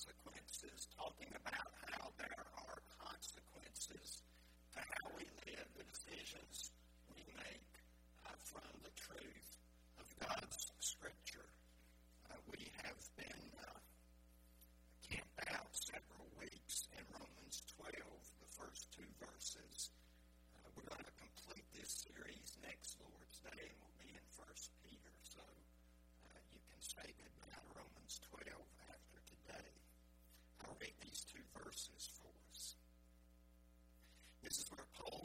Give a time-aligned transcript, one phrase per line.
[0.00, 4.24] consequences, talking about how there are consequences
[4.72, 6.72] to how we live, the decisions
[7.12, 7.68] we make
[8.24, 9.60] uh, from the truth
[10.00, 11.44] of God's Scripture.
[12.32, 13.76] Uh, we have been uh,
[15.04, 17.92] camped out several weeks in Romans 12,
[18.40, 19.92] the first two verses.
[20.56, 24.72] Uh, we're going to complete this series next Lord's Day, and we'll be in First
[24.80, 25.12] Peter.
[25.28, 28.48] So uh, you can say goodbye to Romans 12
[28.88, 29.68] after today.
[30.64, 32.74] I'll read these two verses for us.
[34.42, 35.24] This is where Paul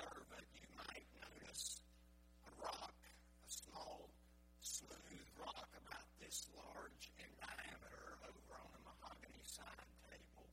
[0.00, 1.84] observant, you might notice
[2.48, 2.96] a rock,
[3.44, 4.08] a small,
[4.64, 10.48] smooth rock about this large in diameter over on a mahogany side table.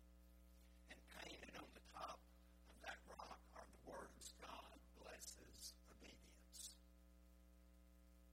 [0.92, 2.20] And painted on the top
[2.68, 6.76] of that rock are the words, God blesses obedience.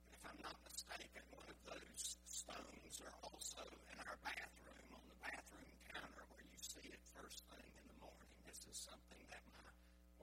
[0.03, 5.05] And if I'm not mistaken, one of those stones are also in our bathroom, on
[5.07, 8.35] the bathroom counter where you see it first thing in the morning.
[8.43, 9.63] This is something that my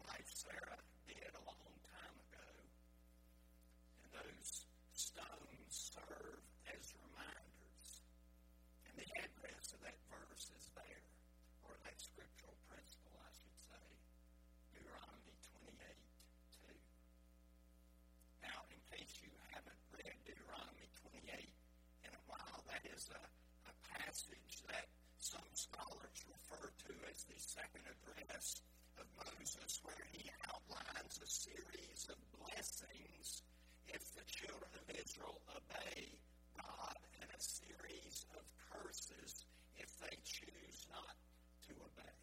[0.05, 2.49] wife Sarah did a long time ago.
[4.03, 7.89] And those stones serve as reminders.
[8.89, 11.07] And the address of that verse is there,
[11.65, 13.87] or that scriptural principle, I should say.
[14.75, 15.79] Deuteronomy 28
[16.67, 16.75] 2.
[18.47, 21.51] Now, in case you haven't read Deuteronomy 28
[22.05, 23.23] in a while, that is a,
[23.71, 24.91] a passage that
[25.23, 28.59] some scholars refer to as the second address
[28.99, 33.47] of Moses, where he outlines a series of blessings
[33.87, 36.11] if the children of Israel obey
[36.59, 39.47] God, and a series of curses
[39.79, 41.15] if they choose not
[41.71, 42.19] to obey.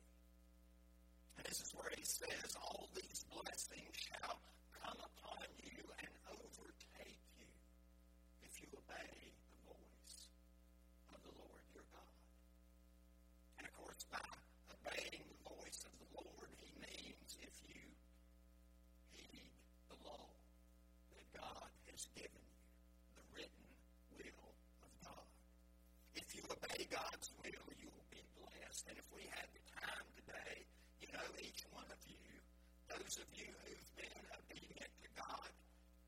[1.40, 4.44] And this is where he says, All these blessings shall
[4.84, 7.48] come upon you and overtake you
[8.44, 9.16] if you obey
[9.56, 10.16] the voice
[11.16, 12.12] of the Lord your God.
[13.56, 14.20] And of course, by
[14.80, 17.84] obeying the voice of the Lord, he means if you
[19.14, 19.52] heed
[19.92, 20.28] the law
[21.14, 22.64] that God has given you,
[23.16, 23.68] the written
[24.16, 24.50] will
[24.86, 25.28] of God.
[26.16, 28.88] If you obey God's will, you will be blessed.
[28.90, 30.66] And if we had the time today,
[31.04, 32.34] you know, each one of you,
[33.10, 35.50] those of you who've been obedient to God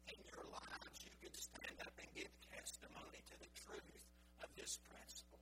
[0.06, 4.06] in your lives, you could stand up and give testimony to the truth
[4.46, 5.42] of this principle.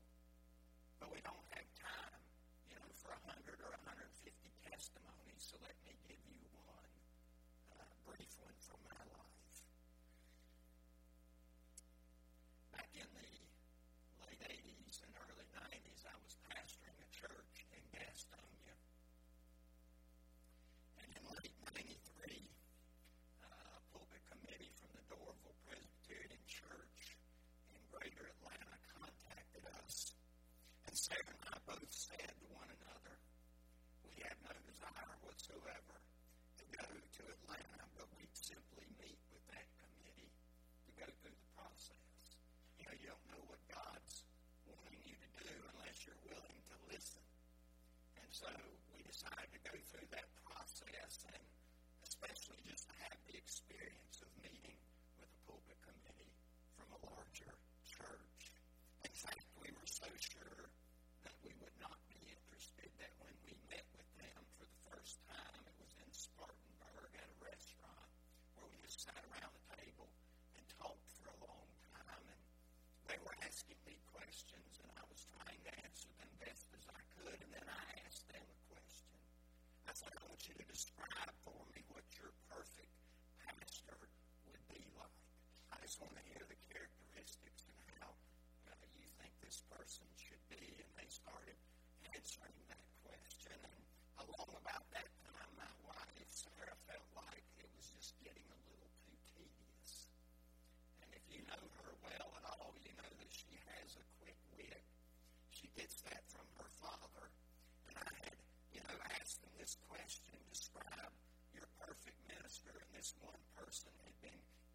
[1.03, 2.23] But we don't have time,
[2.71, 5.43] you know, for a hundred or a hundred and fifty testimonies.
[5.43, 6.95] So let me give you one
[7.75, 9.59] uh, brief one from my life.
[12.71, 13.27] Back in the
[14.23, 18.79] late 80s and early 90s, I was pastoring a church in Gastonia.
[21.03, 21.95] And in late 93,
[23.41, 27.17] uh, a pulpit committee from the Doraville Presbyterian Church
[27.73, 30.13] in Greater Atlanta contacted us.
[30.85, 33.15] And Sarah and I both said to one another,
[34.05, 35.97] we had no desire whatsoever
[36.61, 40.29] to go to Atlanta, but we'd simply meet with that committee
[40.85, 42.37] to go through the process.
[42.77, 44.27] You know, you don't know what God's
[44.69, 47.25] wanting you to do unless you're willing to listen.
[48.21, 48.47] And so
[48.95, 51.44] we decided to go through that process and
[52.07, 54.79] especially just to have the experience of meeting
[55.19, 56.31] with a pulpit committee
[56.80, 57.51] from a larger
[57.83, 58.39] church.
[59.03, 60.71] In fact, we were so sure
[61.27, 65.19] that we would not be interested that when we met with them for the first
[65.27, 65.91] time, it was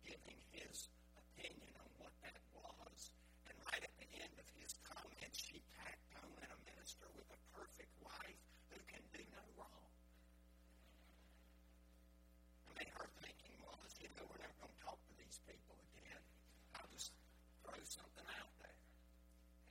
[0.04, 3.11] giving his opinion on what that was.
[3.49, 7.26] And right at the end of his comments, she tacked on in a minister with
[7.32, 8.40] a perfect wife
[8.70, 9.88] who can do no wrong.
[12.69, 15.75] I mean, her thinking was, you know, we're never going to talk to these people
[15.96, 16.23] again.
[16.76, 17.16] I'll just
[17.64, 18.78] throw something out there.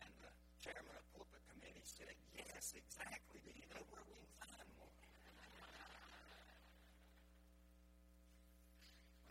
[0.03, 0.31] And the
[0.65, 2.11] chairman of the pulpit committee said,
[2.71, 3.43] exactly.
[3.43, 4.95] Do you know where we can find one?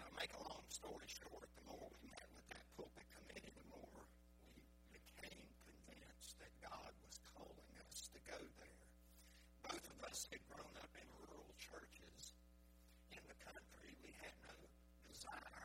[0.05, 1.49] I'll make a long story short.
[1.57, 4.05] The more we met with that pulpit committee, the more
[4.45, 4.53] we
[4.93, 8.85] became convinced that God was calling us to go there.
[9.65, 12.37] Both of us had grown up in rural churches
[13.17, 13.97] in the country.
[14.05, 14.53] We had no
[15.09, 15.62] desire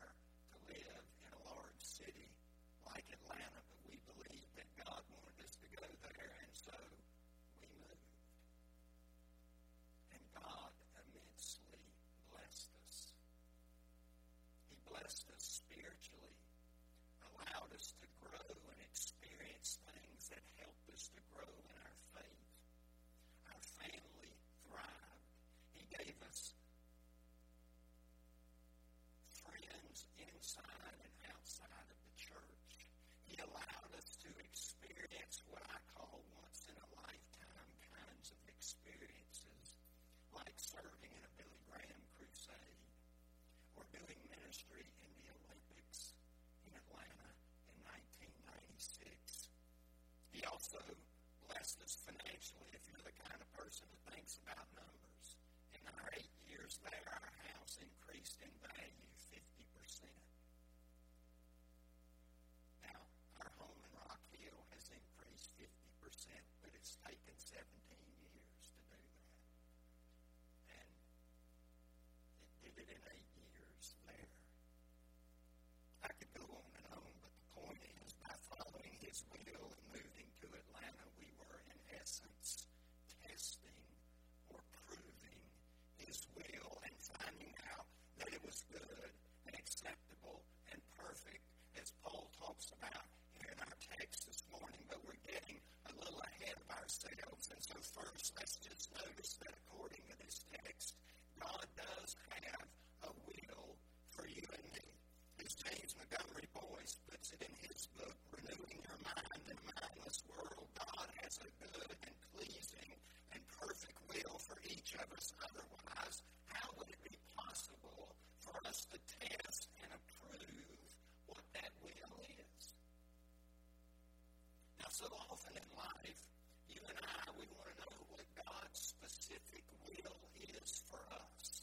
[124.98, 126.22] so often in life,
[126.66, 131.62] you and I, we want to know what God's specific will is for us.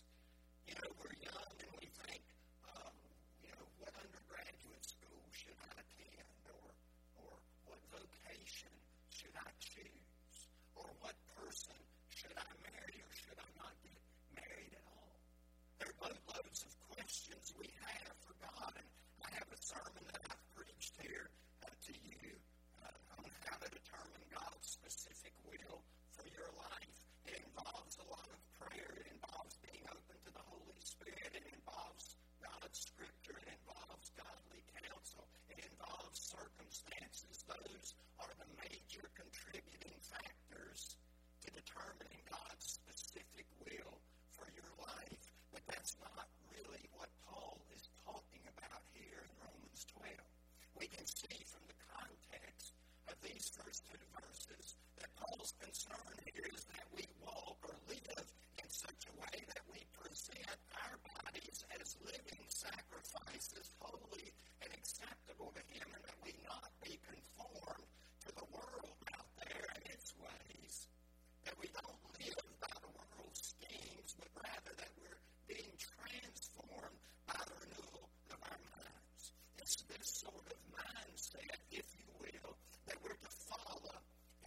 [0.70, 2.22] You know, we're young and we think,
[2.70, 2.94] um,
[3.42, 6.70] you know, what undergraduate school should I attend, or
[7.26, 7.34] or
[7.66, 8.70] what vocation
[9.10, 10.38] should I choose,
[10.78, 11.74] or what person
[12.14, 13.98] should I marry, or should I not get
[14.38, 15.18] married at all?
[15.82, 18.86] There are loads of questions we have for God, and
[19.26, 21.34] I have a sermon that I've preached here
[21.66, 22.38] uh, to you
[22.84, 24.76] uh, on how to determine God's
[25.42, 25.82] will
[26.14, 26.96] for your life.
[27.26, 28.90] It involves a lot of prayer.
[29.02, 31.34] It involves being open to the Holy Spirit.
[31.34, 33.36] It involves God's Scripture.
[33.42, 35.26] It involves godly counsel.
[35.50, 37.44] It involves circumstances.
[37.48, 40.96] Those are the major contributing factors
[41.44, 43.98] to determining God's specific will
[44.32, 45.24] for your life.
[45.52, 50.08] But that's not really what Paul is talking about here in Romans 12.
[50.78, 52.72] We can see from the context
[53.08, 54.63] of these first two verses
[55.24, 56.12] Paul's concern.
[56.34, 58.26] Is that we walk or live
[58.60, 64.28] in such a way that we present our bodies as living sacrifices, holy
[64.60, 67.88] and acceptable to Him, and that we not be conformed
[68.26, 70.86] to the world out there and its ways.
[71.48, 77.00] That we don't live by the world's schemes, but rather that we're being transformed
[77.30, 79.22] by the renewal of our minds.
[79.56, 82.52] It's this sort of mindset, if you will,
[82.90, 83.96] that we're to follow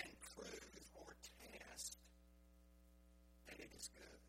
[0.01, 1.97] and prove or test
[3.47, 4.21] that it is good.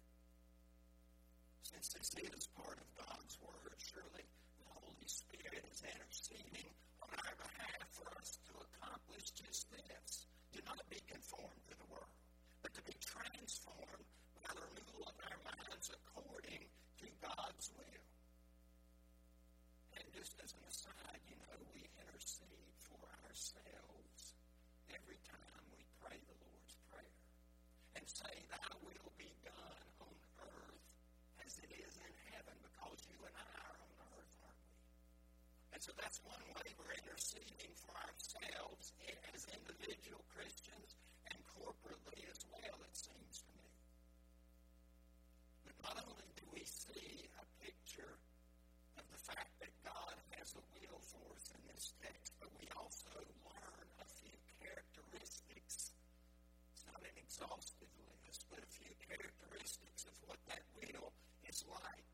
[1.63, 4.25] Since this is part of God's Word, surely
[4.61, 5.83] the Holy Spirit is
[6.29, 6.69] interceding
[7.01, 10.27] on our behalf for us to accomplish just this.
[10.53, 12.13] Do not be conformed to the world,
[12.61, 14.05] but to be transformed
[14.45, 16.69] by the renewal of our minds according
[17.01, 18.09] to God's will.
[19.97, 24.37] And just as an aside, you know, we intercede for ourselves
[24.93, 27.25] every time we pray the Lord's Prayer
[27.97, 30.85] and say, Thy will be done on earth
[31.45, 34.83] as it is in heaven, because you and I are on earth, aren't we?
[35.79, 38.91] And so that's one way we're interceding for ourselves
[39.31, 40.99] as individual Christians
[41.31, 43.71] and corporately as well, it seems to me.
[45.63, 48.19] But not only do we see a picture
[48.99, 52.67] of the fact that God has a will for us in this text, but we
[52.75, 53.15] also
[53.47, 55.95] learn a few characteristics.
[56.75, 57.95] It's not an exhaustive
[58.27, 61.15] list, but a few characteristics of what that will
[61.47, 62.08] is like.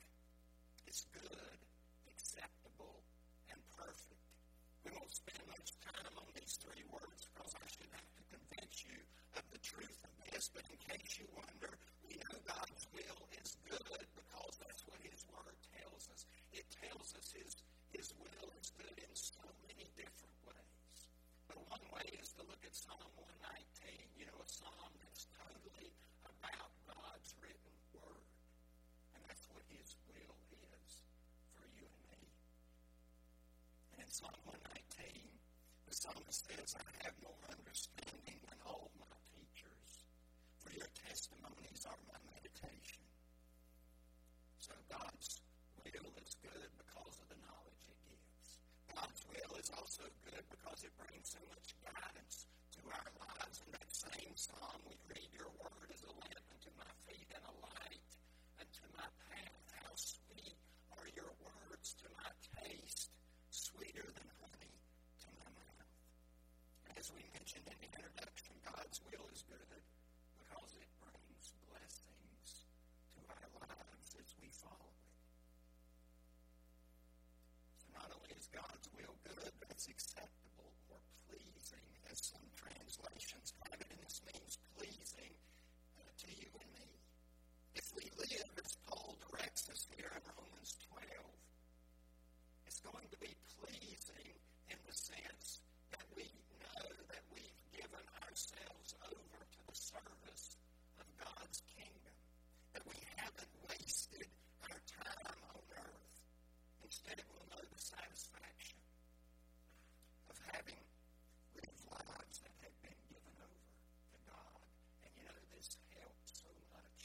[6.64, 8.98] Three words because I should have to convince you
[9.36, 11.76] of the truth of this, but in case you wonder,
[12.08, 16.24] we know God's will is good because that's what His Word tells us.
[16.56, 17.52] It tells us His,
[17.92, 20.98] His will is good in so many different ways.
[21.48, 25.92] But one way is to look at Psalm 119, you know, a psalm that's totally
[26.24, 28.24] about God's written Word.
[29.12, 30.38] And that's what His will
[30.80, 31.04] is
[31.52, 32.22] for you and me.
[33.92, 35.33] And in Psalm 119, the
[36.04, 40.04] psalmist says, I have no understanding when all my teachers,
[40.60, 43.00] for your testimonies are my meditation.
[44.60, 45.40] So God's
[45.80, 48.60] will is good because of the knowledge it gives.
[48.92, 53.64] God's will is also good because it brings so much guidance to our lives.
[53.64, 57.44] In that same psalm, we read, Your word is a lamp unto my feet and
[57.48, 58.04] a light
[58.60, 59.64] unto my path.
[59.80, 60.60] How sweet
[61.00, 62.28] are your words to my
[62.60, 63.08] taste,
[63.48, 64.76] sweeter than honey
[65.24, 65.74] to my mouth.
[66.96, 69.82] As we mentioned in the introduction, God's will is good
[70.40, 72.68] because it brings blessings
[73.16, 75.12] to our lives as we follow it.
[77.76, 79.16] So not only is God's will
[79.86, 85.34] good, but it's acceptable or pleasing, as some translations have it, and this means pleasing
[86.00, 86.88] uh, to you and me.
[87.74, 91.04] If we live as Paul directs us here in Romans 12,
[92.66, 94.32] it's going to be pleasing
[94.70, 95.60] in the sense
[95.92, 96.24] that we
[96.64, 100.56] know that we've given ourselves over to the service
[100.96, 102.16] of God's kingdom,
[102.72, 104.28] that we haven't wasted
[104.64, 106.16] our time on earth.
[106.84, 108.78] Instead, we'll know the satisfaction
[110.30, 110.80] of having
[111.56, 113.66] lived lives that have been given over
[114.12, 114.62] to God.
[115.04, 117.02] And you know, this helps so much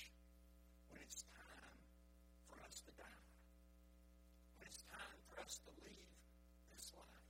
[0.89, 1.79] when it's time
[2.49, 3.27] for us to die,
[4.57, 6.13] when it's time for us to leave
[6.69, 7.25] this life.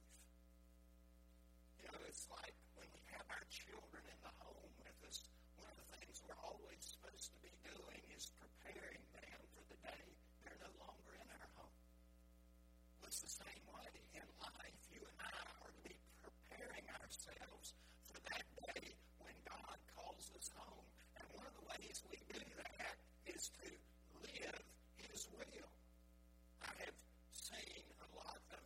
[1.80, 5.24] You know, it's like when we have our children in the home with us,
[5.56, 9.80] one of the things we're always supposed to be doing is preparing them for the
[9.88, 10.04] day
[10.44, 11.80] they're no longer in our home.
[13.08, 14.80] It's the same way in life.
[14.92, 17.72] You and I are to be preparing ourselves
[18.12, 20.88] for that day when God calls us home.
[21.16, 23.00] And one of the ways we do that
[23.32, 23.68] is to
[24.28, 24.64] live
[25.00, 25.72] His will.
[26.68, 27.00] I have
[27.32, 28.64] seen a lot of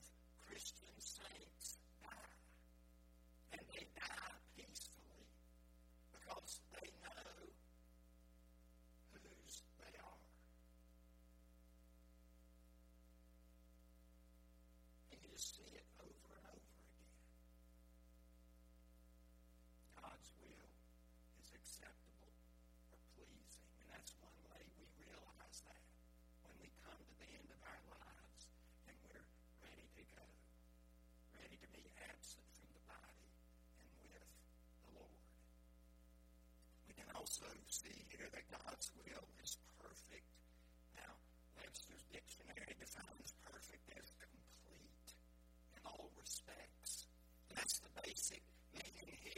[0.48, 2.36] Christian saints die.
[3.54, 5.24] And they die peacefully
[6.12, 7.32] because they know
[9.14, 10.24] whose they are.
[15.12, 17.14] And you just see it over and over again.
[20.02, 20.70] God's will
[21.40, 22.34] is acceptable
[22.92, 23.70] or pleasing.
[23.80, 25.82] And that's one way we realize that
[26.44, 28.42] when we come to the end of our lives
[28.90, 29.28] and we're
[29.64, 30.26] ready to go,
[31.38, 33.28] ready to be absent from the body
[33.80, 34.28] and with
[34.86, 35.20] the Lord.
[36.90, 40.30] We can also see here that God's will is perfect.
[40.94, 41.18] Now,
[41.58, 45.10] Webster's dictionary defines perfect as complete
[45.74, 47.10] in all respects.
[47.50, 48.44] And that's the basic
[48.78, 49.33] meaning here.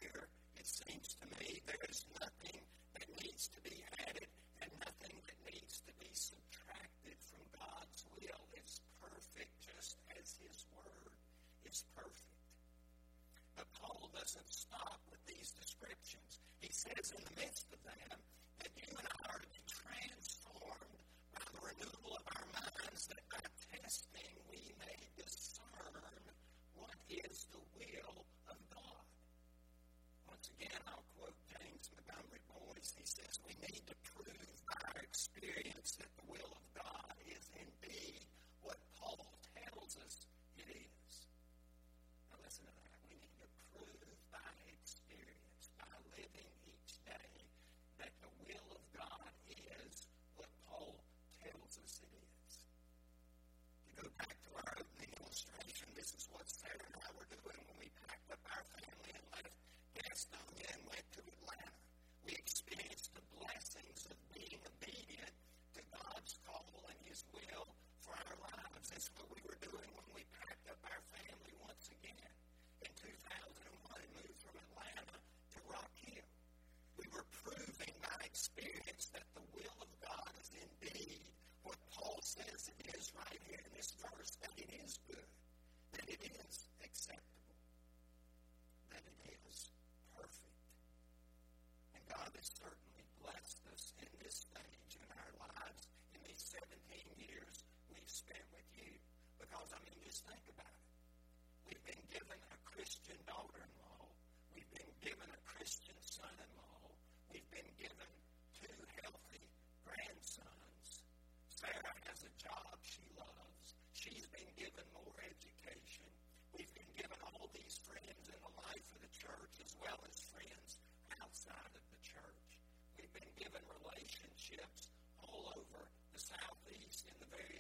[68.85, 69.34] Facebook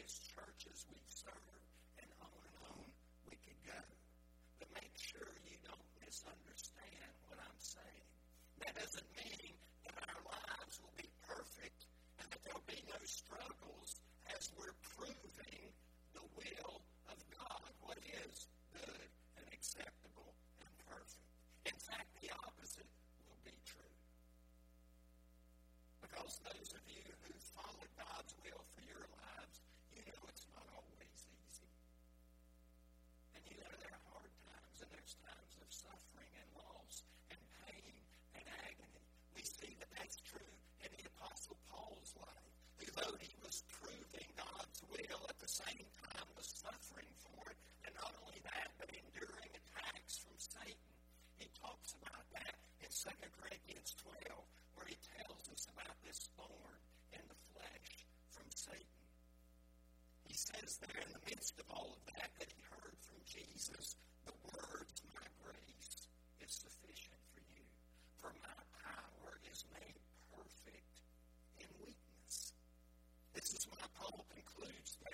[0.05, 1.61] as churches we serve,
[1.97, 2.85] and on and on
[3.25, 3.81] we could go.
[4.61, 8.09] But make sure you don't misunderstand what I'm saying.
[8.61, 9.57] That doesn't mean
[9.89, 11.89] that our lives will be perfect
[12.21, 13.97] and that there'll be no struggles
[14.29, 15.73] as we're proving
[16.13, 17.97] the will of God, what
[18.29, 18.45] is
[40.15, 42.55] was true in the Apostle Paul's life,
[42.95, 47.91] though he was proving God's will, at the same time was suffering for it, and
[47.99, 50.95] not only that, but enduring attacks from Satan.
[51.35, 53.11] He talks about that in 2
[53.43, 54.39] Corinthians 12,
[54.79, 56.79] where he tells us about this thorn
[57.11, 59.03] in the flesh from Satan.
[60.23, 63.99] He says there in the midst of all of that that he heard from Jesus
[74.67, 75.04] includes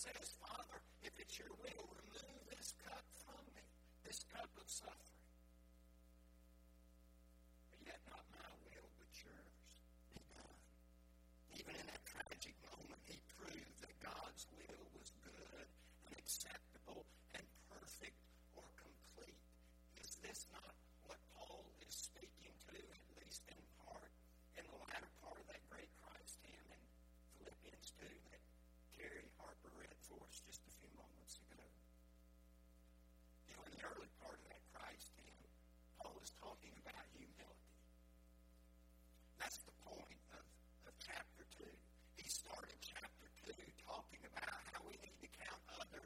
[0.00, 3.60] says, Father, if it's your will, remove this cup from me,
[4.08, 4.99] this cup of suffering.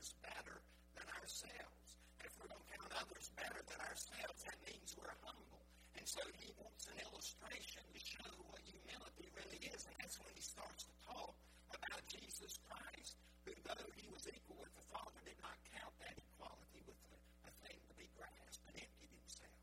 [0.05, 0.61] others better
[1.01, 1.89] than ourselves.
[2.21, 5.65] If we're going count others better than ourselves, that means we're humble.
[5.97, 9.89] And so he wants an illustration to show what humility really is.
[9.89, 11.33] And that's when he starts to talk
[11.73, 13.17] about Jesus Christ,
[13.49, 17.01] who, though he was equal with the Father, did not count that equality with
[17.49, 19.57] a, thing to be grasped, but emptied himself,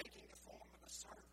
[0.00, 1.31] taking the form of a servant.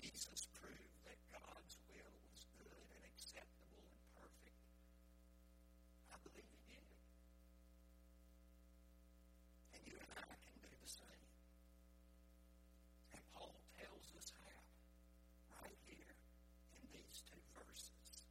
[0.00, 4.64] Jesus proved that God's will was good and acceptable and perfect.
[6.08, 6.88] I believe he did.
[9.76, 11.28] And you and I can do the same.
[13.12, 14.56] And Paul tells us how,
[15.60, 16.16] right here
[16.80, 18.24] in these two verses.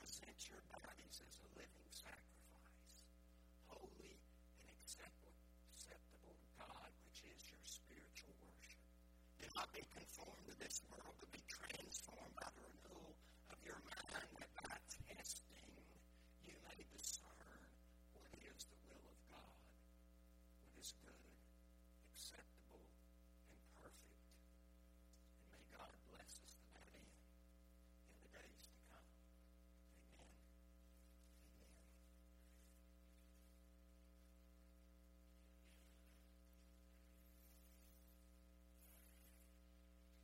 [0.00, 2.33] Present your bodies as a living sacrifice.
[9.54, 13.14] Not be conformed to this world, but be transformed by the renewal
[13.54, 14.74] of your mind, that by
[15.06, 15.70] testing.
[16.42, 17.58] You may discern
[18.18, 19.54] what is the will of God,
[20.58, 21.13] what is good